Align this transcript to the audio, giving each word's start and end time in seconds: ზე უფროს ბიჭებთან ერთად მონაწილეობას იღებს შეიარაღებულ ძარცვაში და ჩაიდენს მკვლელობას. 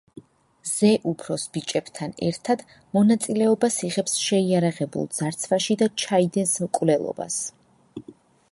ზე 0.69 0.87
უფროს 1.09 1.43
ბიჭებთან 1.57 2.15
ერთად 2.29 2.63
მონაწილეობას 2.97 3.77
იღებს 3.89 4.17
შეიარაღებულ 4.29 5.07
ძარცვაში 5.19 5.81
და 5.83 5.89
ჩაიდენს 6.05 6.57
მკვლელობას. 6.65 7.39